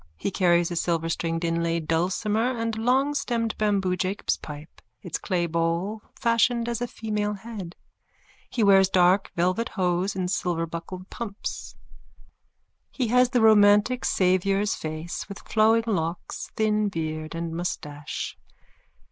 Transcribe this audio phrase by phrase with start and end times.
[0.17, 6.01] He carries a silverstringed inlaid dulcimer and a longstemmed bamboo Jacob's pipe, its clay bowl
[6.19, 7.75] fashioned as a female head.
[8.49, 11.75] He wears dark velvet hose and silverbuckled pumps.
[12.89, 18.39] He has the romantic Saviour's face with flowing locks, thin beard and moustache.